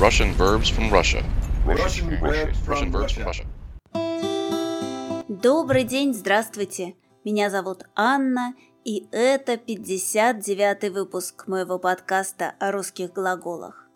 Russian 0.00 0.32
verbs 0.34 0.68
from 0.68 0.90
Russia. 0.92 1.24
Russian 1.66 2.20
verbs 2.20 2.56
Russian 2.68 2.92
from 2.92 2.92
verbs 2.92 3.12
from 3.14 3.24
Russia. 3.24 3.44
Russia. 3.92 5.24
Добрый 5.28 5.82
день, 5.82 6.14
здравствуйте. 6.14 6.94
Меня 7.24 7.50
зовут 7.50 7.82
Анна, 7.96 8.54
и 8.84 9.08
это 9.10 9.54
59-й 9.54 10.90
выпуск 10.90 11.48
моего 11.48 11.80
подкаста 11.80 12.54
о 12.60 12.70
русских 12.70 13.12
глаголах. 13.12 13.88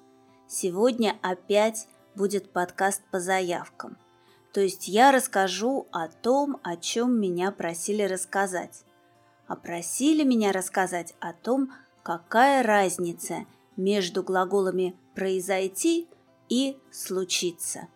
Сегодня 0.48 1.14
опять 1.22 1.86
будет 2.16 2.50
подкаст 2.50 3.02
по 3.12 3.20
заявкам. 3.20 3.96
То 4.52 4.60
есть 4.60 4.88
я 4.88 5.12
расскажу 5.12 5.86
о 5.92 6.08
том, 6.08 6.58
о 6.64 6.76
чем 6.76 7.20
меня 7.20 7.52
просили 7.52 8.02
рассказать. 8.02 8.82
А 9.46 9.54
просили 9.54 10.24
меня 10.24 10.50
рассказать 10.50 11.14
о 11.20 11.32
том, 11.32 11.70
какая 12.02 12.64
разница 12.64 13.46
между 13.76 14.24
глаголами 14.24 14.96
«произойти» 15.14 16.08
и 16.48 16.78
«случиться». 16.90 17.88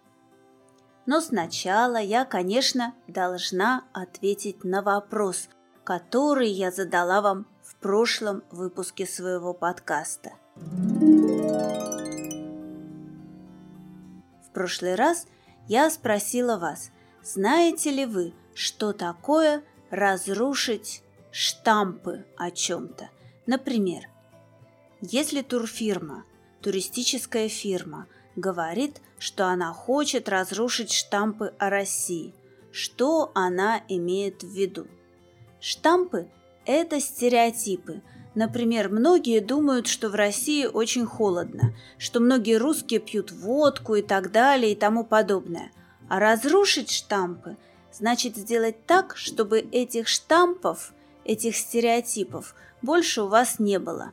Но 1.07 1.21
сначала 1.21 1.99
я, 1.99 2.25
конечно, 2.25 2.95
должна 3.07 3.85
ответить 3.93 4.65
на 4.65 4.83
вопрос, 4.83 5.49
который 5.85 6.49
я 6.49 6.73
задала 6.73 7.21
вам 7.21 7.47
в 7.63 7.77
прошлом 7.77 8.43
выпуске 8.51 9.07
своего 9.07 9.55
подкаста. 9.55 10.33
В 14.45 14.51
прошлый 14.53 14.97
раз 14.97 15.27
я 15.69 15.89
спросила 15.91 16.57
вас, 16.59 16.91
знаете 17.23 17.91
ли 17.91 18.05
вы, 18.05 18.35
что 18.55 18.93
такое 18.93 19.63
разрушить 19.91 21.03
штампы 21.31 22.25
о 22.37 22.51
чем-то? 22.51 23.11
Например, 23.47 24.09
если 25.01 25.43
турфирма, 25.43 26.25
туристическая 26.61 27.49
фирма, 27.49 28.07
говорит, 28.35 29.01
что 29.19 29.47
она 29.47 29.73
хочет 29.73 30.29
разрушить 30.29 30.93
штампы 30.93 31.53
о 31.59 31.71
России, 31.71 32.35
что 32.73 33.31
она 33.35 33.83
имеет 33.89 34.43
в 34.43 34.49
виду? 34.49 34.87
Штампы– 35.61 36.29
это 36.67 37.01
стереотипы. 37.01 38.03
Например, 38.35 38.91
многие 38.91 39.41
думают, 39.41 39.87
что 39.87 40.11
в 40.11 40.15
России 40.15 40.67
очень 40.67 41.07
холодно, 41.07 41.75
что 41.97 42.21
многие 42.21 42.59
русские 42.59 43.01
пьют 43.01 43.33
водку 43.33 43.95
и 43.95 44.03
так 44.03 44.31
далее 44.31 44.73
и 44.73 44.77
тому 44.77 45.05
подобное. 45.05 45.73
А 46.09 46.21
разрушить 46.21 46.91
штампы 46.91 47.57
значит 47.91 48.37
сделать 48.37 48.85
так, 48.85 49.17
чтобы 49.17 49.61
этих 49.61 50.07
штампов, 50.07 50.93
этих 51.25 51.57
стереотипов 51.57 52.55
больше 52.83 53.23
у 53.23 53.29
вас 53.29 53.59
не 53.59 53.79
было. 53.79 54.13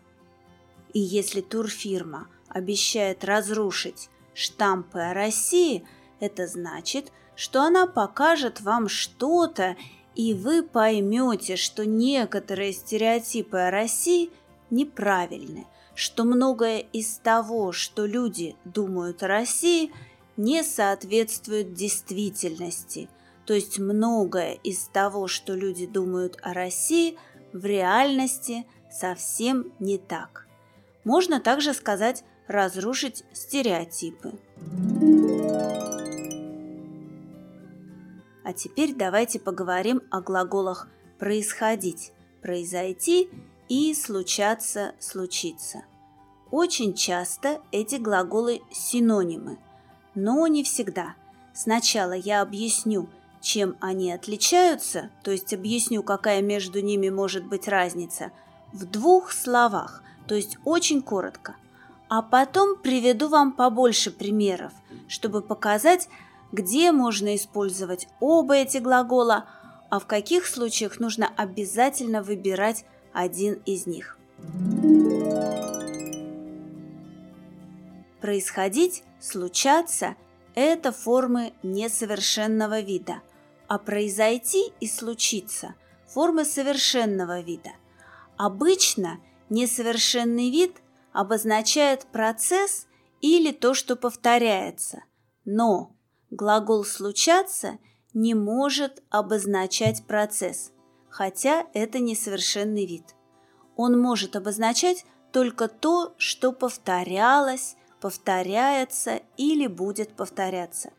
И 0.93 0.99
если 0.99 1.41
турфирма 1.41 2.27
обещает 2.47 3.23
разрушить 3.23 4.09
штампы 4.33 4.99
о 4.99 5.13
России, 5.13 5.85
это 6.19 6.47
значит, 6.47 7.11
что 7.35 7.63
она 7.63 7.87
покажет 7.87 8.61
вам 8.61 8.87
что-то, 8.87 9.75
и 10.15 10.33
вы 10.33 10.61
поймете, 10.61 11.55
что 11.55 11.85
некоторые 11.85 12.73
стереотипы 12.73 13.57
о 13.57 13.71
России 13.71 14.29
неправильны, 14.69 15.65
что 15.95 16.23
многое 16.23 16.79
из 16.79 17.17
того, 17.17 17.71
что 17.71 18.05
люди 18.05 18.55
думают 18.63 19.23
о 19.23 19.27
России, 19.27 19.91
не 20.37 20.63
соответствует 20.63 21.73
действительности. 21.73 23.09
То 23.45 23.53
есть 23.53 23.79
многое 23.79 24.53
из 24.63 24.87
того, 24.87 25.27
что 25.27 25.53
люди 25.53 25.85
думают 25.85 26.37
о 26.41 26.53
России, 26.53 27.17
в 27.51 27.65
реальности 27.65 28.65
совсем 28.91 29.71
не 29.79 29.97
так. 29.97 30.47
Можно 31.03 31.39
также 31.39 31.73
сказать 31.73 32.23
разрушить 32.47 33.23
стереотипы. 33.33 34.33
А 38.43 38.53
теперь 38.53 38.93
давайте 38.93 39.39
поговорим 39.39 40.01
о 40.11 40.21
глаголах 40.21 40.87
происходить, 41.17 42.11
произойти 42.41 43.29
и 43.69 43.93
случаться, 43.93 44.93
случиться. 44.99 45.83
Очень 46.51 46.93
часто 46.93 47.61
эти 47.71 47.95
глаголы 47.95 48.61
синонимы, 48.71 49.57
но 50.13 50.45
не 50.47 50.63
всегда. 50.63 51.15
Сначала 51.53 52.13
я 52.13 52.41
объясню, 52.41 53.09
чем 53.41 53.75
они 53.79 54.11
отличаются, 54.11 55.09
то 55.23 55.31
есть 55.31 55.53
объясню, 55.53 56.03
какая 56.03 56.41
между 56.41 56.81
ними 56.81 57.09
может 57.09 57.45
быть 57.45 57.67
разница, 57.67 58.31
в 58.71 58.85
двух 58.85 59.31
словах, 59.31 60.03
то 60.27 60.35
есть 60.35 60.57
очень 60.65 61.01
коротко. 61.01 61.55
А 62.09 62.21
потом 62.21 62.75
приведу 62.75 63.27
вам 63.27 63.53
побольше 63.53 64.11
примеров, 64.11 64.71
чтобы 65.07 65.41
показать, 65.41 66.09
где 66.51 66.91
можно 66.91 67.35
использовать 67.35 68.07
оба 68.19 68.55
эти 68.55 68.77
глагола, 68.77 69.45
а 69.89 69.99
в 69.99 70.05
каких 70.05 70.45
случаях 70.45 70.99
нужно 70.99 71.31
обязательно 71.35 72.21
выбирать 72.21 72.85
один 73.13 73.55
из 73.65 73.87
них. 73.87 74.17
Происходить, 78.21 79.03
случаться– 79.19 80.15
это 80.55 80.91
формы 80.91 81.53
несовершенного 81.63 82.81
вида, 82.81 83.21
а 83.67 83.77
произойти 83.79 84.71
и 84.79 84.87
случиться– 84.87 85.75
формы 86.13 86.45
совершенного 86.45 87.41
вида. 87.41 87.71
Обычно 88.37 89.19
несовершенный 89.53 90.49
вид 90.49 90.81
обозначает 91.13 92.07
процесс 92.07 92.87
или 93.21 93.51
то, 93.51 93.73
что 93.73 93.95
повторяется, 93.95 95.03
но 95.45 95.95
глагол 96.31 96.83
«случаться» 96.83 97.77
не 98.13 98.33
может 98.33 99.03
обозначать 99.09 100.05
процесс, 100.05 100.71
хотя 101.09 101.67
это 101.73 101.99
несовершенный 101.99 102.85
вид. 102.85 103.15
Он 103.75 103.99
может 103.99 104.35
обозначать 104.35 105.05
только 105.31 105.67
то, 105.67 106.13
что 106.17 106.51
повторялось, 106.51 107.75
повторяется 108.01 109.21
или 109.37 109.67
будет 109.67 110.15
повторяться. 110.15 110.91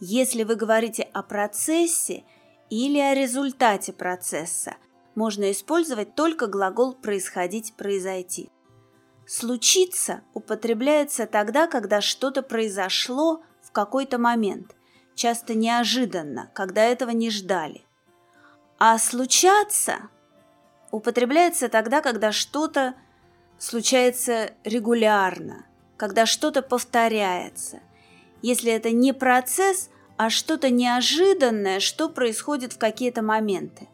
Если 0.00 0.44
вы 0.44 0.54
говорите 0.56 1.02
о 1.02 1.22
процессе 1.22 2.24
или 2.68 2.98
о 2.98 3.14
результате 3.14 3.92
процесса, 3.92 4.76
можно 5.20 5.50
использовать 5.50 6.14
только 6.14 6.46
глагол 6.46 6.94
«происходить», 6.94 7.74
«произойти». 7.76 8.50
«Случиться» 9.26 10.22
употребляется 10.32 11.26
тогда, 11.26 11.66
когда 11.66 12.00
что-то 12.00 12.40
произошло 12.42 13.42
в 13.62 13.70
какой-то 13.70 14.16
момент, 14.16 14.74
часто 15.14 15.54
неожиданно, 15.54 16.50
когда 16.54 16.84
этого 16.84 17.10
не 17.10 17.28
ждали. 17.30 17.84
А 18.78 18.96
«случаться» 18.96 20.08
употребляется 20.90 21.68
тогда, 21.68 22.00
когда 22.00 22.32
что-то 22.32 22.94
случается 23.58 24.52
регулярно, 24.64 25.66
когда 25.98 26.24
что-то 26.24 26.62
повторяется. 26.62 27.80
Если 28.40 28.72
это 28.72 28.90
не 28.90 29.12
процесс, 29.12 29.90
а 30.16 30.30
что-то 30.30 30.70
неожиданное, 30.70 31.78
что 31.78 32.08
происходит 32.08 32.72
в 32.72 32.78
какие-то 32.78 33.20
моменты. 33.20 33.86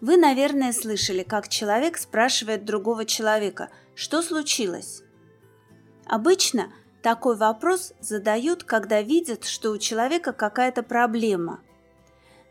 Вы, 0.00 0.16
наверное, 0.16 0.72
слышали, 0.72 1.22
как 1.22 1.48
человек 1.48 1.98
спрашивает 1.98 2.64
другого 2.64 3.04
человека, 3.04 3.70
что 3.94 4.22
случилось. 4.22 5.02
Обычно 6.06 6.72
такой 7.02 7.36
вопрос 7.36 7.92
задают, 8.00 8.64
когда 8.64 9.02
видят, 9.02 9.44
что 9.44 9.70
у 9.70 9.78
человека 9.78 10.32
какая-то 10.32 10.82
проблема. 10.82 11.60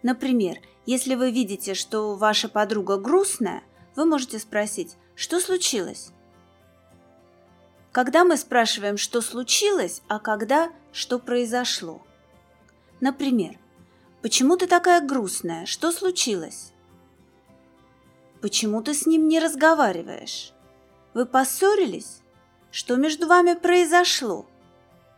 Например, 0.03 0.57
если 0.85 1.15
вы 1.15 1.31
видите, 1.31 1.73
что 1.73 2.15
ваша 2.15 2.49
подруга 2.49 2.97
грустная, 2.97 3.63
вы 3.95 4.05
можете 4.05 4.37
спросить, 4.39 4.95
что 5.15 5.39
случилось? 5.39 6.11
Когда 7.91 8.23
мы 8.23 8.37
спрашиваем, 8.37 8.97
что 8.97 9.21
случилось, 9.21 10.03
а 10.07 10.19
когда, 10.19 10.71
что 10.91 11.17
произошло. 11.17 12.05
Например, 13.01 13.57
почему 14.21 14.55
ты 14.55 14.67
такая 14.67 15.01
грустная, 15.01 15.65
что 15.65 15.91
случилось? 15.91 16.73
Почему 18.41 18.81
ты 18.81 18.93
с 18.93 19.05
ним 19.05 19.27
не 19.27 19.39
разговариваешь? 19.39 20.53
Вы 21.13 21.25
поссорились? 21.25 22.21
Что 22.71 22.95
между 22.95 23.27
вами 23.27 23.55
произошло? 23.55 24.45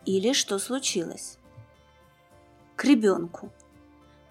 Или 0.06 0.34
что 0.34 0.58
случилось? 0.58 1.38
К 2.76 2.86
ребенку. 2.86 3.52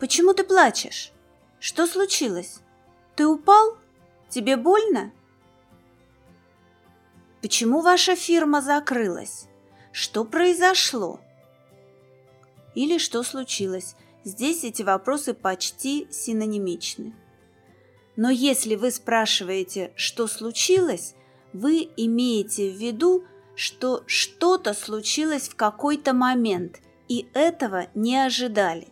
Почему 0.01 0.35
ты 0.35 0.43
плачешь? 0.43 1.13
Что 1.61 1.87
случилось? 1.87 2.61
Ты 3.15 3.27
упал? 3.27 3.77
Тебе 4.29 4.57
больно? 4.57 5.13
Почему 7.43 7.83
ваша 7.83 8.17
фирма 8.17 8.61
закрылась? 8.61 9.47
Что 9.93 10.25
произошло? 10.25 11.21
Или 12.75 12.99
что 12.99 13.23
случилось? 13.23 13.95
Здесь 14.25 14.65
эти 14.65 14.83
вопросы 14.83 15.33
почти 15.35 16.09
синонимичны. 16.11 17.15
Но 18.21 18.29
если 18.29 18.75
вы 18.75 18.91
спрашиваете, 18.91 19.93
что 19.97 20.27
случилось, 20.27 21.15
вы 21.55 21.89
имеете 21.97 22.71
в 22.71 22.77
виду, 22.77 23.25
что 23.55 24.05
что-то 24.07 24.75
случилось 24.75 25.49
в 25.49 25.57
какой-то 25.57 26.13
момент, 26.13 26.81
и 27.09 27.31
этого 27.33 27.87
не 27.95 28.19
ожидали. 28.19 28.89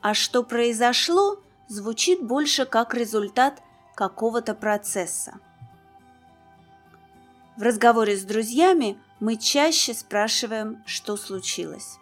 А 0.00 0.14
что 0.14 0.42
произошло, 0.42 1.38
звучит 1.68 2.24
больше 2.24 2.66
как 2.66 2.92
результат 2.92 3.62
какого-то 3.94 4.56
процесса. 4.56 5.38
В 7.56 7.62
разговоре 7.62 8.16
с 8.16 8.24
друзьями 8.24 8.98
мы 9.20 9.36
чаще 9.36 9.94
спрашиваем, 9.94 10.82
что 10.86 11.16
случилось. 11.16 12.00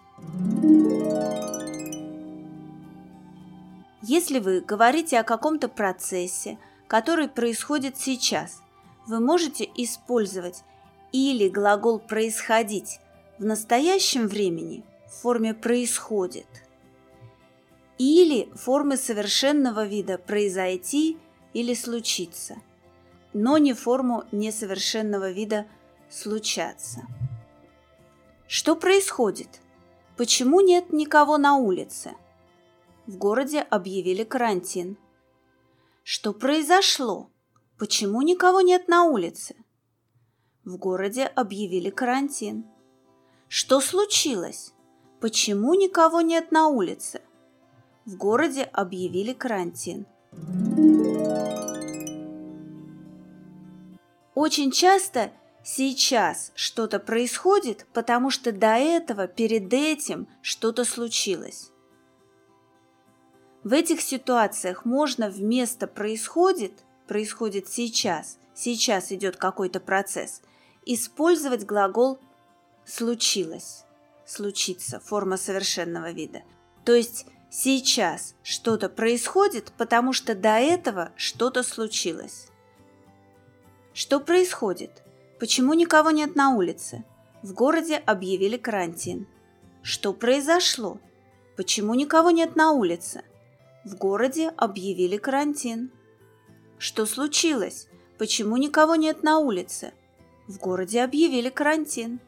Если 4.09 4.39
вы 4.39 4.63
говорите 4.63 5.21
о 5.21 5.23
каком-то 5.23 5.69
процессе, 5.69 6.59
который 6.87 7.29
происходит 7.29 7.99
сейчас, 7.99 8.63
вы 9.07 9.21
можете 9.21 9.69
использовать 9.77 10.65
или 11.13 11.51
глагол 11.51 11.99
«происходить» 11.99 13.01
в 13.39 13.45
настоящем 13.45 14.27
времени 14.27 14.83
в 15.09 15.21
форме 15.21 15.53
«происходит», 15.53 16.47
или 17.99 18.49
формы 18.55 18.97
совершенного 18.97 19.85
вида 19.85 20.17
«произойти» 20.17 21.19
или 21.53 21.75
«случиться», 21.75 22.57
но 23.35 23.59
не 23.59 23.75
форму 23.75 24.25
несовершенного 24.33 25.33
вида 25.33 25.67
«случаться». 26.09 27.03
Что 28.47 28.75
происходит? 28.75 29.61
Почему 30.17 30.63
нет 30.63 30.95
никого 30.95 31.37
на 31.37 31.57
улице? 31.57 32.13
В 33.09 33.17
городе 33.17 33.61
объявили 33.61 34.23
карантин. 34.23 34.99
Что 36.03 36.35
произошло? 36.35 37.31
Почему 37.79 38.21
никого 38.21 38.61
нет 38.61 38.87
на 38.87 39.05
улице? 39.05 39.57
В 40.63 40.77
городе 40.77 41.25
объявили 41.25 41.89
карантин. 41.89 42.67
Что 43.49 43.81
случилось? 43.81 44.75
Почему 45.21 45.73
никого 45.73 46.21
нет 46.21 46.53
на 46.53 46.69
улице? 46.69 47.23
В 48.05 48.19
городе 48.19 48.65
объявили 48.65 49.33
карантин. 49.33 50.05
Очень 54.35 54.71
часто 54.71 55.33
сейчас 55.65 56.53
что-то 56.55 56.99
происходит, 56.99 57.87
потому 57.95 58.29
что 58.29 58.53
до 58.53 58.77
этого, 58.77 59.27
перед 59.29 59.73
этим 59.73 60.29
что-то 60.43 60.85
случилось. 60.85 61.73
В 63.69 63.75
этих 63.75 64.01
ситуациях 64.01 64.87
можно 64.87 65.29
вместо 65.29 65.87
происходит, 65.87 66.73
происходит 67.07 67.69
сейчас, 67.69 68.39
сейчас 68.55 69.13
идет 69.13 69.37
какой-то 69.37 69.79
процесс, 69.79 70.41
использовать 70.87 71.67
глагол 71.67 72.19
случилось, 72.87 73.85
случится, 74.25 75.01
форма 75.01 75.37
совершенного 75.37 76.13
вида. 76.13 76.45
То 76.87 76.95
есть 76.95 77.27
сейчас 77.51 78.35
что-то 78.43 78.89
происходит, 78.89 79.71
потому 79.77 80.15
что 80.15 80.35
до 80.35 80.59
этого 80.59 81.13
что-то 81.17 81.63
случилось. 81.63 82.47
Что 83.93 84.19
происходит? 84.19 85.03
Почему 85.39 85.75
никого 85.75 86.11
нет 86.11 86.37
на 86.37 86.55
улице? 86.55 87.05
В 87.43 87.53
городе 87.53 87.97
объявили 87.97 88.57
карантин. 88.57 89.27
Что 89.83 90.15
произошло? 90.15 90.99
Почему 91.55 91.93
никого 91.93 92.31
нет 92.31 92.57
на 92.57 92.73
улице? 92.73 93.25
В 93.89 93.97
городе 93.97 94.51
объявили 94.59 95.17
карантин. 95.17 95.91
Что 96.77 97.07
случилось? 97.07 97.89
Почему 98.19 98.59
никого 98.59 98.97
нет 98.97 99.23
на 99.23 99.39
улице? 99.39 99.95
В 100.47 100.59
городе 100.59 101.03
объявили 101.03 101.49
карантин. 101.49 102.21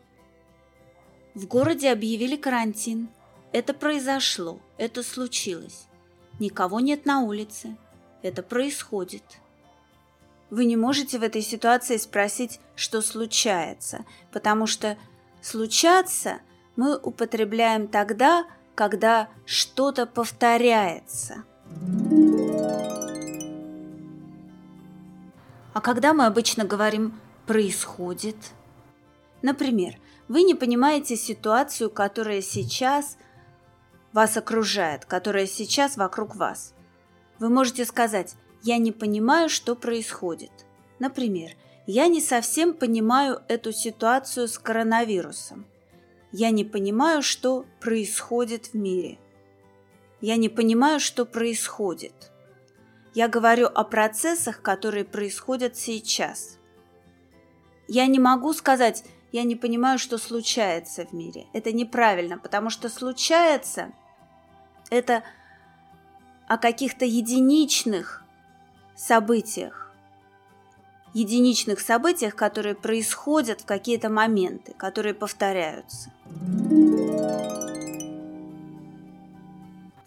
В 1.35 1.47
городе 1.47 1.93
объявили 1.93 2.37
карантин. 2.37 3.11
Это 3.53 3.75
произошло, 3.75 4.59
это 4.79 5.03
случилось. 5.03 5.85
Никого 6.39 6.81
нет 6.81 7.05
на 7.05 7.21
улице. 7.21 7.77
Это 8.23 8.43
происходит. 8.43 9.25
Вы 10.49 10.65
не 10.65 10.79
можете 10.79 11.19
в 11.19 11.23
этой 11.23 11.43
ситуации 11.43 11.99
спросить, 11.99 12.59
что 12.75 13.03
случается, 13.03 14.07
потому 14.33 14.67
что 14.67 14.97
случаться 15.43 16.39
мы 16.77 16.97
употребляем 16.97 17.87
тогда, 17.87 18.47
когда 18.75 19.29
что-то 19.45 20.07
повторяется. 20.07 21.45
А 25.73 25.81
когда 25.81 26.13
мы 26.13 26.27
обычно 26.27 26.65
говорим 26.65 27.19
«происходит»? 27.47 28.37
Например, 29.43 29.95
вы 30.29 30.43
не 30.43 30.55
понимаете 30.55 31.17
ситуацию, 31.17 31.91
которая 31.91 32.43
сейчас 32.43 33.17
вас 34.13 34.37
окружает, 34.37 35.05
которая 35.05 35.47
сейчас 35.47 35.97
вокруг 35.97 36.37
вас. 36.37 36.75
Вы 37.39 37.49
можете 37.49 37.85
сказать 37.85 38.35
«я 38.63 38.79
не 38.79 38.93
понимаю, 38.93 39.49
что 39.49 39.75
происходит». 39.75 40.53
Например, 40.99 41.53
«я 41.87 42.09
не 42.09 42.21
совсем 42.21 42.75
понимаю 42.75 43.41
эту 43.49 43.73
ситуацию 43.73 44.49
с 44.49 44.59
коронавирусом». 44.59 45.67
Я 46.33 46.51
не 46.51 46.65
понимаю, 46.65 47.23
что 47.23 47.65
происходит 47.81 48.67
в 48.67 48.75
мире. 48.75 49.19
Я 50.21 50.37
не 50.37 50.49
понимаю, 50.49 51.01
что 51.01 51.25
происходит. 51.25 52.31
Я 53.15 53.29
говорю 53.29 53.67
о 53.67 53.85
процессах, 53.85 54.63
которые 54.63 55.05
происходят 55.05 55.77
сейчас. 55.77 56.59
Я 57.89 58.07
не 58.07 58.19
могу 58.19 58.53
сказать, 58.53 59.05
я 59.33 59.43
не 59.45 59.57
понимаю, 59.57 59.99
что 59.99 60.19
случается 60.19 61.07
в 61.07 61.13
мире. 61.13 61.47
Это 61.53 61.73
неправильно, 61.73 62.39
потому 62.39 62.71
что 62.71 62.89
случается 62.89 63.93
это 64.91 65.23
о 66.47 66.59
каких-то 66.59 67.05
единичных 67.05 68.23
событиях. 68.97 69.93
Единичных 71.15 71.81
событиях, 71.81 72.37
которые 72.37 72.75
происходят 72.75 73.63
в 73.63 73.67
какие-то 73.67 74.09
моменты, 74.09 74.75
которые 74.75 75.15
повторяются. 75.15 76.13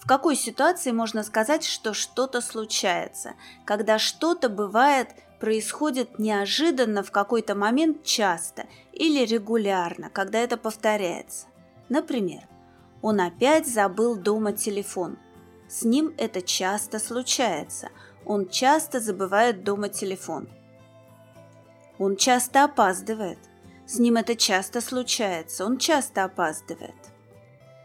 В 0.03 0.05
какой 0.05 0.35
ситуации 0.35 0.91
можно 0.91 1.23
сказать, 1.23 1.63
что 1.63 1.93
что-то 1.93 2.41
случается, 2.41 3.35
когда 3.63 3.97
что-то 3.97 4.49
бывает, 4.49 5.07
происходит 5.39 6.19
неожиданно 6.19 7.03
в 7.03 7.11
какой-то 7.11 7.55
момент 7.55 8.03
часто 8.03 8.65
или 8.91 9.23
регулярно, 9.23 10.09
когда 10.09 10.39
это 10.39 10.57
повторяется? 10.57 11.47
Например, 11.87 12.41
он 13.01 13.21
опять 13.21 13.65
забыл 13.65 14.17
дома 14.17 14.51
телефон. 14.51 15.17
С 15.69 15.83
ним 15.83 16.13
это 16.17 16.41
часто 16.41 16.99
случается. 16.99 17.87
Он 18.25 18.49
часто 18.49 18.99
забывает 18.99 19.63
дома 19.63 19.87
телефон. 19.87 20.49
Он 21.97 22.17
часто 22.17 22.65
опаздывает. 22.65 23.39
С 23.85 23.99
ним 23.99 24.17
это 24.17 24.35
часто 24.35 24.81
случается. 24.81 25.63
Он 25.65 25.77
часто 25.77 26.25
опаздывает. 26.25 27.12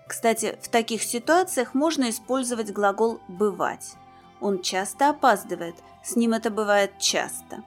Кстати, 0.09 0.59
в 0.63 0.69
таких 0.69 1.03
ситуациях 1.03 1.75
можно 1.75 2.09
использовать 2.09 2.73
глагол 2.73 3.21
«бывать». 3.29 3.93
Он 4.41 4.63
часто 4.63 5.11
опаздывает, 5.11 5.75
с 6.03 6.17
ним 6.17 6.33
это 6.33 6.51
бывает 6.51 6.99
часто. 6.99 7.63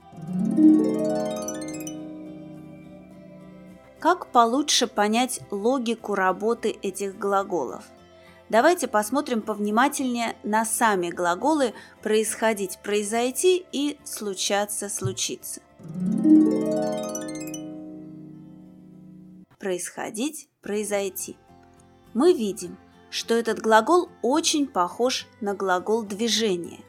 Как 3.99 4.27
получше 4.31 4.87
понять 4.87 5.41
логику 5.51 6.15
работы 6.15 6.71
этих 6.81 7.15
глаголов? 7.19 7.83
Давайте 8.49 8.87
посмотрим 8.87 9.43
повнимательнее 9.43 10.35
на 10.41 10.65
сами 10.65 11.11
глаголы 11.11 11.75
«происходить», 12.01 12.79
«произойти» 12.81 13.63
и 13.71 13.99
«случаться», 14.03 14.89
«случиться». 14.89 15.61
Происходить, 19.59 20.49
произойти– 20.61 21.37
мы 22.13 22.33
видим, 22.33 22.77
что 23.09 23.33
этот 23.35 23.59
глагол 23.59 24.09
очень 24.21 24.67
похож 24.67 25.27
на 25.41 25.53
глагол 25.53 26.03
движения. 26.03 26.79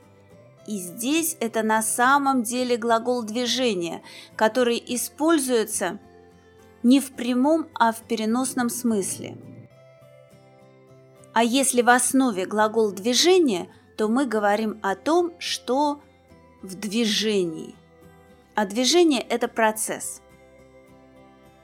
И 0.67 0.79
здесь 0.79 1.37
это 1.41 1.63
на 1.63 1.83
самом 1.83 2.43
деле 2.43 2.77
глагол 2.77 3.23
движения, 3.23 4.03
который 4.37 4.83
используется 4.87 5.99
не 6.83 7.01
в 7.01 7.13
прямом, 7.13 7.67
а 7.75 7.93
в 7.93 8.03
переносном 8.03 8.69
смысле. 8.69 9.37
А 11.33 11.43
если 11.43 11.83
в 11.83 11.89
основе 11.89 12.47
глагол 12.47 12.93
движения, 12.93 13.69
то 13.97 14.09
мы 14.09 14.27
говорим 14.27 14.79
о 14.83 14.95
том, 14.95 15.33
что 15.39 16.01
в 16.63 16.75
движении. 16.77 17.75
А 18.55 18.67
движение– 18.67 19.21
это 19.29 19.49
процесс. 19.49 20.21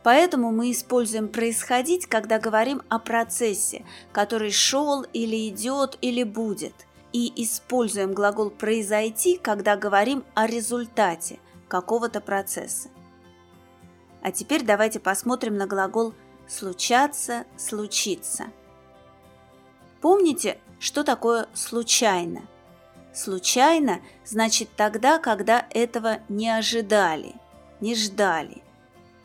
Поэтому 0.02 0.52
мы 0.52 0.70
используем 0.70 1.28
происходить, 1.28 2.06
когда 2.06 2.38
говорим 2.38 2.82
о 2.88 2.98
процессе, 2.98 3.84
который 4.12 4.50
шел 4.50 5.02
или 5.02 5.48
идет 5.48 5.98
или 6.00 6.22
будет. 6.22 6.74
И 7.12 7.32
используем 7.42 8.12
глагол 8.12 8.50
произойти, 8.50 9.38
когда 9.38 9.76
говорим 9.76 10.24
о 10.34 10.46
результате 10.46 11.38
какого-то 11.66 12.20
процесса. 12.20 12.90
А 14.22 14.30
теперь 14.30 14.62
давайте 14.62 15.00
посмотрим 15.00 15.56
на 15.56 15.66
глагол 15.66 16.14
«случаться», 16.46 17.44
«случиться». 17.56 18.46
Помните, 20.00 20.58
что 20.78 21.02
такое 21.02 21.48
«случайно»? 21.54 22.42
Случайно 23.14 24.00
значит 24.24 24.68
тогда, 24.76 25.18
когда 25.18 25.66
этого 25.70 26.18
не 26.28 26.48
ожидали, 26.48 27.34
не 27.80 27.94
ждали. 27.94 28.62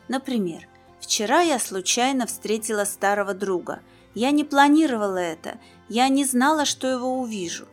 Например, 0.08 0.68
вчера 1.00 1.40
я 1.40 1.58
случайно 1.58 2.26
встретила 2.26 2.84
старого 2.84 3.34
друга. 3.34 3.80
Я 4.14 4.30
не 4.30 4.44
планировала 4.44 5.18
это, 5.18 5.58
я 5.88 6.08
не 6.08 6.24
знала, 6.24 6.64
что 6.64 6.86
его 6.86 7.20
увижу. 7.20 7.66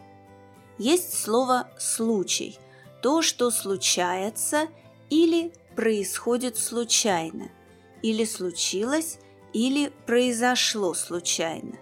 Есть 0.78 1.14
слово 1.14 1.70
«случай», 1.78 2.58
то, 3.02 3.22
что 3.22 3.52
случается 3.52 4.68
или 5.10 5.54
происходит 5.76 6.58
случайно, 6.58 7.50
или 8.02 8.26
случилось, 8.26 9.20
или 9.54 9.92
произошло 10.06 10.94
случайно. 10.94 11.78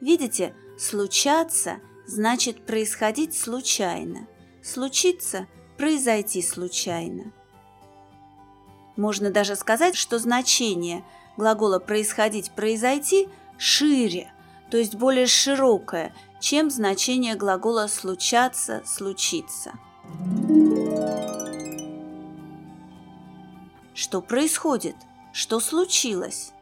Видите, 0.00 0.54
случаться 0.78 1.78
значит 2.06 2.66
происходить 2.66 3.36
случайно, 3.36 4.26
случиться– 4.62 5.46
произойти 5.76 6.42
случайно. 6.42 7.32
Можно 8.96 9.30
даже 9.30 9.56
сказать, 9.56 9.94
что 9.94 10.18
значение 10.18 11.04
глагола 11.36 11.78
«происходить», 11.78 12.50
«произойти» 12.50 13.28
шире, 13.58 14.32
то 14.70 14.76
есть 14.76 14.94
более 14.94 15.26
широкое, 15.26 16.14
чем 16.40 16.70
значение 16.70 17.34
глагола 17.34 17.86
«случаться», 17.88 18.82
«случиться». 18.86 19.72
Что 23.94 24.20
происходит? 24.20 24.96
Что 25.32 25.58
случилось? 25.58 26.52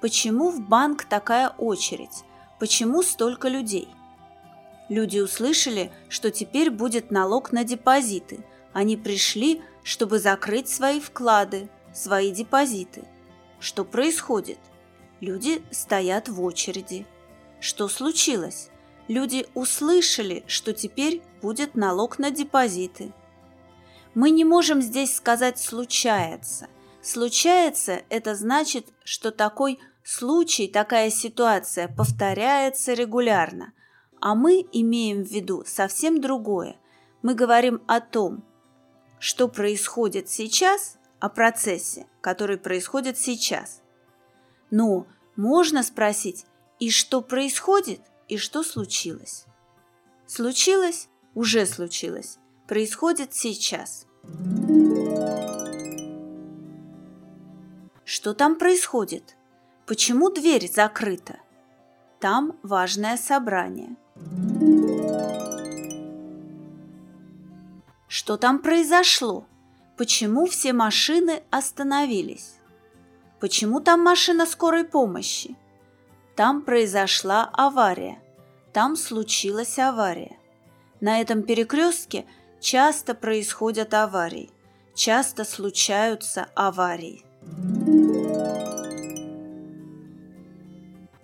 Почему 0.00 0.50
в 0.50 0.60
банк 0.60 1.04
такая 1.04 1.48
очередь? 1.50 2.24
Почему 2.60 3.02
столько 3.02 3.48
людей? 3.48 3.88
Люди 4.88 5.18
услышали, 5.18 5.90
что 6.08 6.30
теперь 6.30 6.70
будет 6.70 7.10
налог 7.10 7.50
на 7.50 7.64
депозиты. 7.64 8.44
Они 8.72 8.96
пришли, 8.96 9.62
чтобы 9.86 10.18
закрыть 10.18 10.68
свои 10.68 10.98
вклады, 10.98 11.68
свои 11.94 12.32
депозиты. 12.32 13.04
Что 13.60 13.84
происходит? 13.84 14.58
Люди 15.20 15.62
стоят 15.70 16.28
в 16.28 16.42
очереди. 16.42 17.06
Что 17.60 17.86
случилось? 17.86 18.70
Люди 19.06 19.46
услышали, 19.54 20.42
что 20.48 20.72
теперь 20.72 21.22
будет 21.40 21.76
налог 21.76 22.18
на 22.18 22.32
депозиты. 22.32 23.12
Мы 24.12 24.30
не 24.30 24.44
можем 24.44 24.82
здесь 24.82 25.14
сказать 25.14 25.60
«случается». 25.60 26.66
Случается– 27.00 28.02
это 28.10 28.34
значит, 28.34 28.88
что 29.04 29.30
такой 29.30 29.78
случай, 30.02 30.66
такая 30.66 31.10
ситуация 31.10 31.86
повторяется 31.86 32.92
регулярно, 32.92 33.72
а 34.20 34.34
мы 34.34 34.66
имеем 34.72 35.22
в 35.22 35.30
виду 35.30 35.62
совсем 35.64 36.20
другое. 36.20 36.76
Мы 37.22 37.34
говорим 37.34 37.80
о 37.86 38.00
том, 38.00 38.42
что 39.26 39.48
происходит 39.48 40.28
сейчас, 40.28 40.98
о 41.18 41.28
процессе, 41.28 42.06
который 42.20 42.58
происходит 42.58 43.18
сейчас. 43.18 43.82
Но 44.70 45.08
можно 45.34 45.82
спросить, 45.82 46.46
и 46.78 46.90
что 46.90 47.22
происходит, 47.22 48.00
и 48.28 48.36
что 48.36 48.62
случилось? 48.62 49.46
Случилось, 50.28 51.08
уже 51.34 51.66
случилось, 51.66 52.38
происходит 52.68 53.34
сейчас. 53.34 54.06
Что 58.04 58.32
там 58.32 58.54
происходит? 58.54 59.34
Почему 59.86 60.30
дверь 60.30 60.70
закрыта? 60.72 61.40
Там 62.20 62.56
важное 62.62 63.16
собрание. 63.16 63.96
Что 68.26 68.36
там 68.36 68.58
произошло? 68.58 69.46
Почему 69.96 70.46
все 70.46 70.72
машины 70.72 71.44
остановились? 71.50 72.56
Почему 73.38 73.78
там 73.78 74.02
машина 74.02 74.46
скорой 74.46 74.82
помощи? 74.82 75.54
Там 76.34 76.62
произошла 76.62 77.48
авария. 77.52 78.18
Там 78.72 78.96
случилась 78.96 79.78
авария. 79.78 80.36
На 81.00 81.20
этом 81.20 81.44
перекрестке 81.44 82.26
часто 82.58 83.14
происходят 83.14 83.94
аварии. 83.94 84.50
Часто 84.96 85.44
случаются 85.44 86.48
аварии. 86.56 87.24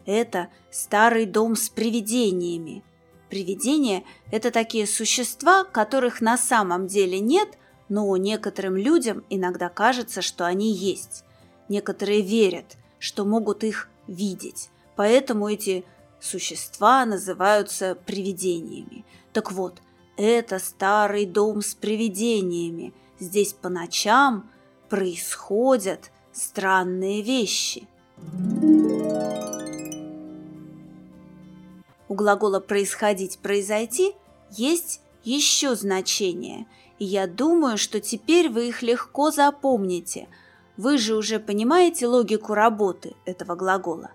Это 0.07 0.51
старый 0.71 1.27
дом 1.27 1.57
с 1.57 1.69
привидениями. 1.69 2.85
Привидения– 3.33 4.05
это 4.31 4.51
такие 4.51 4.87
существа, 4.87 5.65
которых 5.65 6.21
на 6.21 6.37
самом 6.37 6.87
деле 6.87 7.19
нет, 7.19 7.49
но 7.89 8.15
некоторым 8.19 8.77
людям 8.77 9.25
иногда 9.31 9.71
кажется, 9.71 10.21
что 10.21 10.45
они 10.45 10.71
есть. 10.71 11.25
Некоторые 11.71 12.21
верят, 12.21 12.77
что 12.99 13.25
могут 13.25 13.65
их 13.65 13.89
видеть. 14.07 14.69
Поэтому 14.97 15.49
эти 15.49 15.87
существа 16.21 17.07
называются 17.07 17.95
привидениями. 18.05 19.07
Так 19.33 19.51
вот, 19.51 19.81
это 20.19 20.59
старый 20.59 21.25
дом 21.25 21.63
с 21.63 21.75
привидениями. 21.75 22.93
Здесь 23.19 23.55
по 23.55 23.71
ночам 23.71 24.51
происходят 24.91 26.11
странные 26.35 27.23
вещи. 27.23 27.89
У 32.13 32.15
глагола 32.15 32.61
«происходить», 32.61 33.39
«произойти» 33.39 34.13
есть 34.51 35.01
еще 35.25 35.75
значения, 35.75 36.67
и 36.99 37.07
я 37.07 37.27
думаю, 37.27 37.79
что 37.79 38.03
теперь 38.03 38.51
вы 38.51 38.69
их 38.69 38.83
легко 38.83 39.31
запомните. 39.31 40.29
Вы 40.77 40.99
же 40.99 41.17
уже 41.17 41.41
понимаете 41.41 42.07
логику 42.07 42.53
работы 42.53 43.15
этого 43.25 43.55
глагола. 43.55 44.11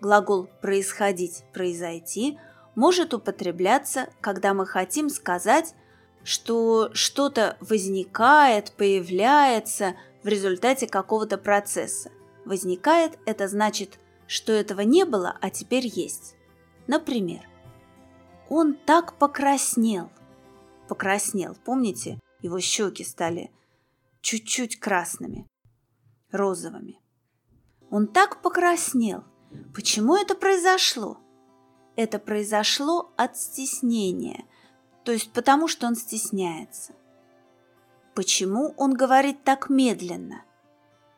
Глагол 0.00 0.48
«происходить», 0.62 1.44
«произойти» 1.52 2.38
может 2.74 3.12
употребляться, 3.12 4.08
когда 4.22 4.54
мы 4.54 4.64
хотим 4.64 5.10
сказать, 5.10 5.74
что 6.24 6.88
что-то 6.94 7.58
возникает, 7.60 8.72
появляется 8.78 9.94
в 10.22 10.26
результате 10.26 10.86
какого-то 10.86 11.36
процесса. 11.36 12.10
Возникает– 12.46 13.18
это 13.26 13.46
значит, 13.46 13.98
что 14.26 14.54
этого 14.54 14.80
не 14.80 15.04
было, 15.04 15.36
а 15.42 15.50
теперь 15.50 15.86
есть. 15.86 16.36
Например, 16.90 17.48
он 18.48 18.74
так 18.74 19.16
покраснел. 19.16 20.10
Покраснел, 20.88 21.56
помните? 21.64 22.18
Его 22.42 22.58
щеки 22.58 23.04
стали 23.04 23.52
чуть-чуть 24.22 24.80
красными, 24.80 25.46
розовыми. 26.32 26.98
Он 27.90 28.08
так 28.08 28.42
покраснел. 28.42 29.22
Почему 29.72 30.16
это 30.16 30.34
произошло? 30.34 31.18
Это 31.94 32.18
произошло 32.18 33.12
от 33.16 33.36
стеснения, 33.36 34.44
то 35.04 35.12
есть 35.12 35.32
потому, 35.32 35.68
что 35.68 35.86
он 35.86 35.94
стесняется. 35.94 36.92
Почему 38.16 38.74
он 38.76 38.94
говорит 38.94 39.44
так 39.44 39.70
медленно? 39.70 40.44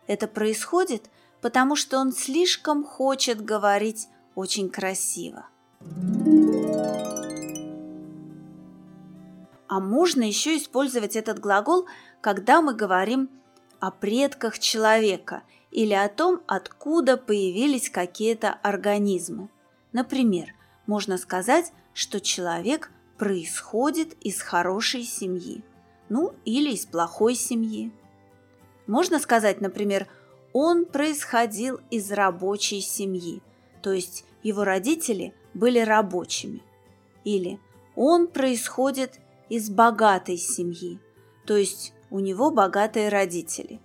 Это 0.06 0.28
происходит, 0.28 1.08
потому 1.40 1.76
что 1.76 1.96
он 1.98 2.12
слишком 2.12 2.84
хочет 2.84 3.42
говорить 3.42 4.08
очень 4.34 4.68
красиво. 4.68 5.46
А 9.68 9.80
можно 9.80 10.22
еще 10.22 10.58
использовать 10.58 11.16
этот 11.16 11.38
глагол, 11.38 11.86
когда 12.20 12.60
мы 12.60 12.74
говорим 12.74 13.30
о 13.80 13.90
предках 13.90 14.58
человека 14.58 15.42
или 15.70 15.94
о 15.94 16.08
том, 16.10 16.42
откуда 16.46 17.16
появились 17.16 17.88
какие-то 17.88 18.52
организмы. 18.62 19.48
Например, 19.92 20.48
можно 20.86 21.16
сказать, 21.16 21.72
что 21.94 22.20
человек 22.20 22.90
происходит 23.16 24.12
из 24.20 24.42
хорошей 24.42 25.04
семьи, 25.04 25.64
ну 26.08 26.34
или 26.44 26.72
из 26.72 26.84
плохой 26.84 27.34
семьи. 27.34 27.92
Можно 28.86 29.18
сказать, 29.18 29.60
например, 29.60 30.06
он 30.52 30.84
происходил 30.84 31.80
из 31.90 32.12
рабочей 32.12 32.82
семьи, 32.82 33.42
то 33.80 33.90
есть 33.92 34.24
его 34.42 34.64
родители 34.64 35.34
были 35.54 35.78
рабочими. 35.78 36.62
Или 37.24 37.60
он 37.94 38.26
происходит 38.26 39.20
из 39.48 39.70
богатой 39.70 40.38
семьи, 40.38 40.98
то 41.46 41.56
есть 41.56 41.92
у 42.10 42.20
него 42.20 42.50
богатые 42.50 43.08
родители. 43.08 43.80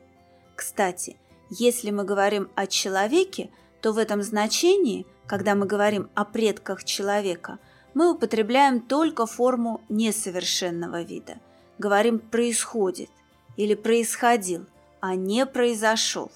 Кстати, 0.56 1.18
если 1.50 1.92
мы 1.92 2.04
говорим 2.04 2.50
о 2.56 2.68
человеке, 2.68 3.50
то 3.82 3.94
в 3.94 3.98
этом 3.98 4.22
значении, 4.24 5.06
когда 5.28 5.56
мы 5.56 5.66
говорим 5.66 6.10
о 6.14 6.26
предках 6.26 6.84
человека, 6.84 7.60
мы 7.94 8.12
употребляем 8.12 8.82
только 8.82 9.26
форму 9.26 9.82
несовершенного 9.90 11.04
вида. 11.04 11.38
Говорим 11.78 12.20
«происходит» 12.20 13.10
или 13.56 13.76
«происходил», 13.76 14.66
а 15.00 15.16
не 15.16 15.46
произошел. 15.46 16.32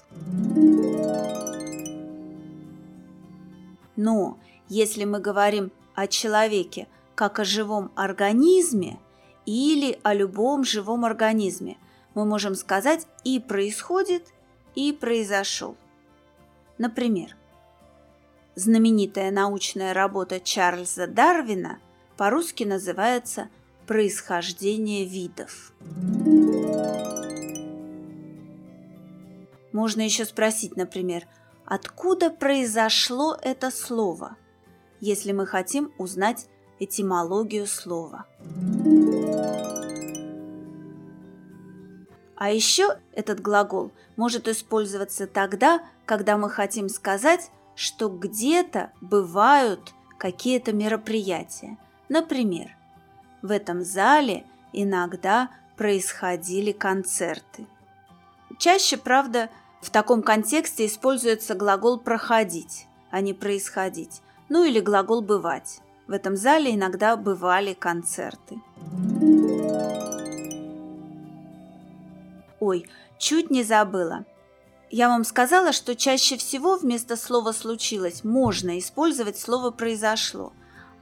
Но 3.95 4.39
если 4.71 5.03
мы 5.03 5.19
говорим 5.19 5.69
о 5.95 6.07
человеке 6.07 6.87
как 7.13 7.39
о 7.39 7.43
живом 7.43 7.91
организме 7.97 8.99
или 9.45 9.99
о 10.01 10.13
любом 10.13 10.63
живом 10.63 11.03
организме, 11.03 11.77
мы 12.15 12.23
можем 12.23 12.55
сказать 12.55 13.05
и 13.25 13.41
происходит, 13.41 14.29
и 14.73 14.93
произошел. 14.93 15.75
Например, 16.77 17.35
знаменитая 18.55 19.29
научная 19.29 19.93
работа 19.93 20.39
Чарльза 20.39 21.05
Дарвина 21.05 21.79
по-русски 22.15 22.63
называется 22.63 23.49
«Происхождение 23.87 25.03
видов». 25.03 25.73
Можно 29.73 29.99
еще 29.99 30.23
спросить, 30.23 30.77
например, 30.77 31.27
откуда 31.65 32.29
произошло 32.29 33.37
это 33.41 33.69
слово, 33.69 34.37
если 35.01 35.33
мы 35.33 35.45
хотим 35.45 35.91
узнать 35.97 36.47
этимологию 36.79 37.67
слова. 37.67 38.25
А 42.37 42.49
еще 42.49 42.97
этот 43.13 43.39
глагол 43.39 43.91
может 44.15 44.47
использоваться 44.47 45.27
тогда, 45.27 45.83
когда 46.05 46.37
мы 46.37 46.49
хотим 46.49 46.89
сказать, 46.89 47.51
что 47.75 48.09
где-то 48.09 48.91
бывают 48.99 49.93
какие-то 50.17 50.73
мероприятия. 50.73 51.77
Например, 52.09 52.75
в 53.41 53.51
этом 53.51 53.83
зале 53.83 54.45
иногда 54.73 55.49
происходили 55.77 56.71
концерты. 56.71 57.67
Чаще, 58.57 58.97
правда, 58.97 59.49
в 59.81 59.89
таком 59.89 60.21
контексте 60.21 60.85
используется 60.85 61.55
глагол 61.55 61.99
«проходить», 61.99 62.87
а 63.09 63.21
не 63.21 63.33
«происходить», 63.33 64.21
ну 64.51 64.65
или 64.65 64.81
глагол 64.81 65.21
«бывать». 65.21 65.79
В 66.07 66.11
этом 66.11 66.35
зале 66.35 66.75
иногда 66.75 67.15
бывали 67.15 67.73
концерты. 67.73 68.59
Ой, 72.59 72.85
чуть 73.17 73.49
не 73.49 73.63
забыла. 73.63 74.25
Я 74.89 75.07
вам 75.07 75.23
сказала, 75.23 75.71
что 75.71 75.95
чаще 75.95 76.35
всего 76.35 76.75
вместо 76.75 77.15
слова 77.15 77.53
«случилось» 77.53 78.25
можно 78.25 78.77
использовать 78.77 79.39
слово 79.39 79.71
«произошло». 79.71 80.51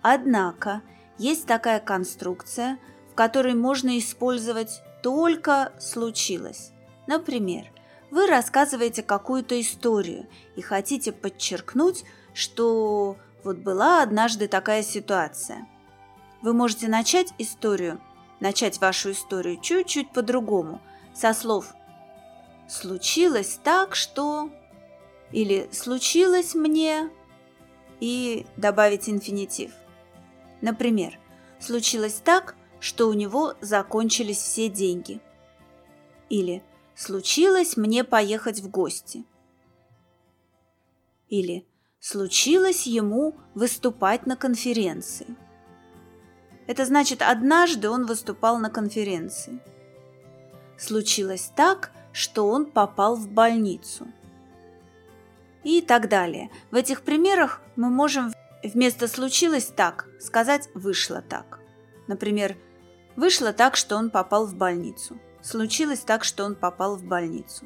Однако 0.03 0.83
есть 1.17 1.47
такая 1.47 1.79
конструкция, 1.79 2.77
в 3.11 3.15
которой 3.15 3.55
можно 3.55 3.97
использовать 3.97 4.83
только 5.01 5.73
«случилось». 5.79 6.71
Например, 7.07 7.65
вы 8.11 8.27
рассказываете 8.27 9.01
какую-то 9.01 9.59
историю 9.59 10.27
и 10.55 10.61
хотите 10.61 11.11
подчеркнуть, 11.11 12.03
что 12.35 13.17
вот 13.43 13.57
была 13.57 14.03
однажды 14.03 14.47
такая 14.47 14.83
ситуация. 14.83 15.67
Вы 16.41 16.53
можете 16.53 16.87
начать 16.87 17.33
историю, 17.37 17.99
начать 18.39 18.79
вашу 18.79 19.11
историю 19.11 19.59
чуть-чуть 19.59 20.11
по-другому, 20.11 20.81
со 21.13 21.33
слов 21.33 21.73
«случилось 22.67 23.59
так, 23.63 23.95
что…» 23.95 24.49
или 25.31 25.69
«случилось 25.71 26.55
мне…» 26.55 27.09
и 27.99 28.45
добавить 28.55 29.09
инфинитив. 29.09 29.71
Например, 30.61 31.19
«случилось 31.59 32.21
так, 32.23 32.55
что 32.79 33.07
у 33.09 33.13
него 33.13 33.55
закончились 33.59 34.37
все 34.37 34.69
деньги». 34.69 35.19
Или 36.29 36.63
случилось 36.95 37.75
мне 37.75 38.03
поехать 38.03 38.59
в 38.59 38.69
гости. 38.69 39.25
Или 41.27 41.65
случилось 41.99 42.87
ему 42.87 43.35
выступать 43.53 44.25
на 44.25 44.35
конференции. 44.35 45.35
Это 46.67 46.85
значит, 46.85 47.21
однажды 47.21 47.89
он 47.89 48.05
выступал 48.05 48.59
на 48.59 48.69
конференции. 48.69 49.59
Случилось 50.77 51.51
так, 51.55 51.91
что 52.13 52.47
он 52.47 52.65
попал 52.65 53.15
в 53.15 53.29
больницу. 53.29 54.07
И 55.63 55.81
так 55.81 56.07
далее. 56.07 56.49
В 56.71 56.75
этих 56.75 57.01
примерах 57.01 57.61
мы 57.75 57.89
можем 57.89 58.31
вместо 58.63 59.07
«случилось 59.07 59.65
так» 59.65 60.07
сказать 60.19 60.69
«вышло 60.73 61.21
так». 61.21 61.59
Например, 62.07 62.55
«вышло 63.15 63.51
так, 63.51 63.75
что 63.75 63.97
он 63.97 64.09
попал 64.09 64.45
в 64.45 64.55
больницу». 64.55 65.19
Случилось 65.41 65.99
так, 65.99 66.23
что 66.23 66.43
он 66.45 66.55
попал 66.55 66.97
в 66.97 67.03
больницу. 67.03 67.65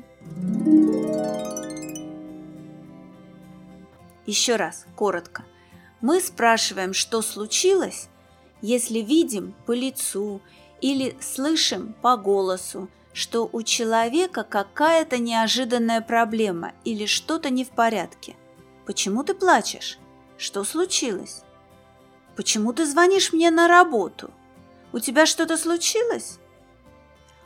Еще 4.25 4.55
раз, 4.55 4.85
коротко. 4.95 5.43
Мы 6.01 6.21
спрашиваем, 6.21 6.93
что 6.93 7.21
случилось, 7.21 8.09
если 8.61 8.99
видим 8.99 9.53
по 9.65 9.73
лицу 9.73 10.41
или 10.81 11.17
слышим 11.21 11.93
по 12.01 12.17
голосу, 12.17 12.89
что 13.13 13.49
у 13.51 13.61
человека 13.61 14.43
какая-то 14.43 15.17
неожиданная 15.17 16.01
проблема 16.01 16.73
или 16.83 17.05
что-то 17.05 17.49
не 17.49 17.63
в 17.63 17.69
порядке. 17.69 18.35
Почему 18.85 19.23
ты 19.23 19.33
плачешь? 19.33 19.99
Что 20.37 20.63
случилось? 20.63 21.43
Почему 22.35 22.73
ты 22.73 22.85
звонишь 22.85 23.31
мне 23.31 23.51
на 23.51 23.67
работу? 23.67 24.31
У 24.91 24.99
тебя 24.99 25.25
что-то 25.25 25.57
случилось? 25.57 26.39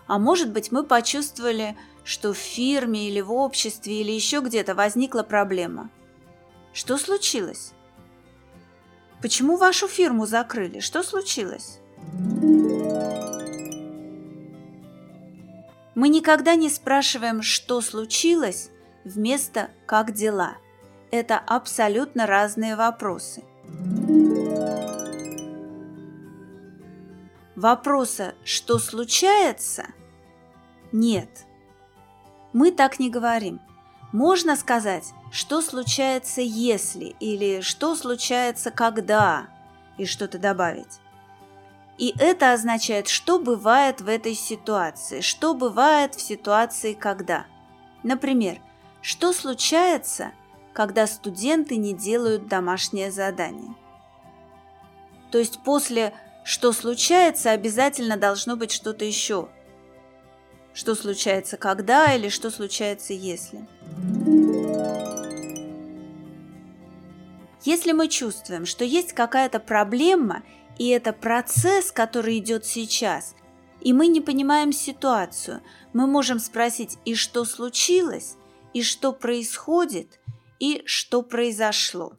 А 0.08 0.20
может 0.20 0.52
быть, 0.52 0.72
мы 0.72 0.84
почувствовали, 0.84 1.78
что 2.04 2.34
в 2.34 2.38
фирме 2.38 3.10
или 3.10 3.20
в 3.20 3.34
обществе 3.34 4.02
или 4.02 4.12
еще 4.12 4.40
где-то 4.40 4.74
возникла 4.74 5.24
проблема. 5.24 5.90
Что 6.78 7.00
случилось? 7.00 7.74
Почему 9.20 9.58
вашу 9.58 9.88
фирму 9.88 10.28
закрыли? 10.28 10.80
Что 10.80 11.02
случилось? 11.02 11.80
Мы 15.96 16.10
никогда 16.10 16.54
не 16.54 16.70
спрашиваем, 16.70 17.42
что 17.42 17.82
случилось, 17.82 18.70
вместо 19.04 19.72
«как 19.88 20.14
дела?». 20.14 20.58
Это 21.10 21.40
абсолютно 21.40 22.28
разные 22.28 22.76
вопросы. 22.76 23.44
Вопроса 27.56 28.36
«что 28.44 28.78
случается?» 28.78 29.88
нет. 30.92 31.48
Мы 32.54 32.72
так 32.72 33.00
не 33.00 33.10
говорим. 33.10 33.62
Можно 34.12 34.56
сказать, 34.56 35.14
что 35.32 35.62
случается 35.62 36.42
если 36.42 37.16
или 37.20 37.62
что 37.62 37.96
случается 37.96 38.72
когда 38.72 39.48
и 39.98 40.06
что-то 40.06 40.40
добавить. 40.40 41.00
И 41.98 42.14
это 42.20 42.54
означает, 42.54 43.08
что 43.08 43.40
бывает 43.40 44.02
в 44.02 44.08
этой 44.08 44.36
ситуации, 44.36 45.22
что 45.22 45.54
бывает 45.54 46.16
в 46.16 46.22
ситуации 46.22 46.94
когда. 46.94 47.48
Например, 48.04 48.60
что 49.02 49.34
случается, 49.34 50.32
когда 50.74 51.08
студенты 51.08 51.76
не 51.76 51.94
делают 51.94 52.48
домашнее 52.48 53.12
задание. 53.12 53.74
То 55.32 55.40
есть 55.40 55.60
после 55.64 56.14
«что 56.46 56.72
случается» 56.72 57.52
обязательно 57.52 58.16
должно 58.16 58.56
быть 58.56 58.72
что-то 58.72 59.04
еще. 59.04 59.50
Что 60.78 60.96
случается 60.96 61.58
когда 61.58 62.14
или 62.14 62.30
что 62.30 62.52
случается 62.52 63.14
если. 63.14 63.68
Если 67.66 67.92
мы 67.92 68.08
чувствуем, 68.08 68.66
что 68.66 68.86
есть 68.86 69.14
какая-то 69.14 69.60
проблема– 69.60 70.44
и 70.78 70.90
это 70.90 71.14
процесс, 71.14 71.92
который 71.92 72.38
идет 72.38 72.66
сейчас, 72.66 73.36
и 73.82 73.94
мы 73.94 74.08
не 74.08 74.22
понимаем 74.22 74.72
ситуацию. 74.72 75.62
Мы 75.94 76.08
можем 76.08 76.40
спросить, 76.40 76.98
и 77.06 77.16
что 77.16 77.46
случилось, 77.46 78.36
и 78.74 78.84
что 78.84 79.14
происходит, 79.14 80.20
и 80.60 80.84
что 80.86 81.22
произошло. 81.22 82.14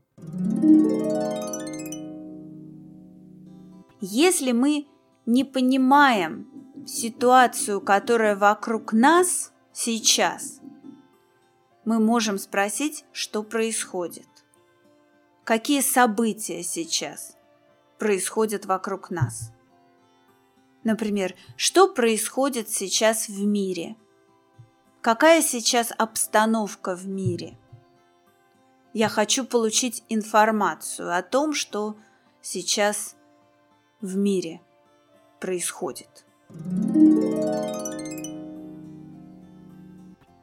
Если 4.01 4.53
мы 4.53 4.87
не 5.27 5.45
понимаем 5.45 6.58
ситуацию, 6.89 7.81
которая 7.81 8.35
вокруг 8.35 8.93
нас 8.93 9.53
сейчас, 9.73 10.61
мы 11.85 12.01
можем 12.01 12.39
спросить, 12.39 13.05
что 13.13 13.43
происходит. 13.43 14.27
Какие 15.45 15.81
события 15.81 16.63
сейчас? 16.63 17.39
происходят 17.99 18.65
вокруг 18.67 19.11
нас. 19.11 19.53
Например, 20.85 21.35
что 21.57 21.93
происходит 21.93 22.71
сейчас 22.71 23.29
в 23.29 23.45
мире? 23.45 23.97
Какая 25.01 25.43
сейчас 25.43 25.93
обстановка 25.97 26.97
в 26.97 27.07
мире? 27.07 27.59
Я 28.95 29.09
хочу 29.09 29.45
получить 29.45 30.03
информацию 30.09 31.15
о 31.15 31.23
том, 31.23 31.53
что 31.53 31.97
сейчас 32.41 33.17
в 34.01 34.17
мире 34.17 34.63
происходит. 35.41 36.25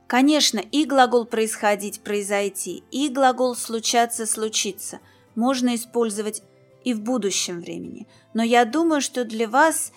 Конечно, 0.08 0.60
и 0.60 0.86
глагол 0.86 1.26
«происходить»– 1.26 2.00
«произойти», 2.04 2.84
и 2.92 3.10
глагол 3.10 3.56
«случаться»– 3.56 4.26
«случиться» 4.28 5.00
можно 5.36 5.76
использовать 5.76 6.44
и 6.84 6.94
в 6.94 7.02
будущем 7.02 7.60
времени. 7.60 8.08
Но 8.34 8.44
я 8.44 8.64
думаю, 8.66 9.02
что 9.02 9.26
для 9.26 9.50
вас 9.50 9.92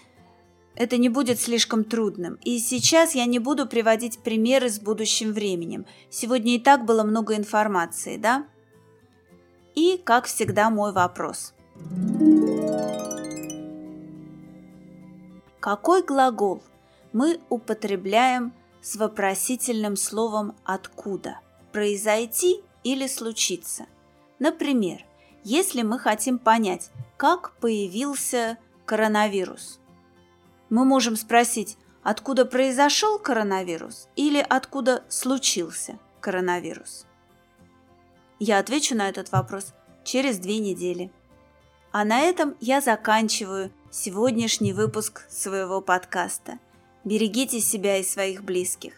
это 0.74 0.96
не 0.96 1.08
будет 1.08 1.38
слишком 1.38 1.84
трудным. 1.84 2.38
И 2.42 2.58
сейчас 2.58 3.14
я 3.14 3.26
не 3.26 3.38
буду 3.38 3.66
приводить 3.66 4.20
примеры 4.20 4.70
с 4.70 4.80
будущим 4.80 5.32
временем. 5.32 5.86
Сегодня 6.10 6.54
и 6.54 6.58
так 6.58 6.84
было 6.84 7.04
много 7.04 7.36
информации, 7.36 8.16
да? 8.16 8.46
И, 9.74 10.00
как 10.02 10.26
всегда, 10.26 10.70
мой 10.70 10.92
вопрос. 10.92 11.52
Какой 15.60 16.02
глагол 16.02 16.62
мы 17.12 17.40
употребляем 17.48 18.52
с 18.80 18.96
вопросительным 18.96 19.96
словом 19.96 20.54
«откуда»? 20.64 21.40
Произойти 21.72 22.62
или 22.84 23.06
случиться? 23.06 23.86
Например, 24.38 25.04
если 25.42 25.82
мы 25.82 25.98
хотим 25.98 26.38
понять, 26.38 26.90
как 27.16 27.56
появился 27.56 28.58
коронавирус, 28.86 29.80
мы 30.70 30.84
можем 30.84 31.16
спросить, 31.16 31.76
откуда 32.02 32.44
произошел 32.44 33.18
коронавирус 33.18 34.08
или 34.16 34.44
откуда 34.48 35.04
случился 35.08 35.98
коронавирус. 36.20 37.06
Я 38.38 38.58
отвечу 38.58 38.94
на 38.94 39.08
этот 39.08 39.32
вопрос 39.32 39.74
через 40.04 40.38
две 40.38 40.58
недели. 40.58 41.10
А 41.90 42.04
на 42.04 42.20
этом 42.20 42.54
я 42.60 42.80
заканчиваю 42.80 43.72
сегодняшний 43.90 44.72
выпуск 44.72 45.26
своего 45.30 45.80
подкаста. 45.80 46.58
Берегите 47.04 47.60
себя 47.60 47.96
и 47.96 48.04
своих 48.04 48.44
близких. 48.44 48.92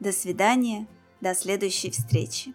До 0.00 0.12
свидания, 0.12 0.86
до 1.20 1.34
следующей 1.34 1.90
встречи. 1.90 2.54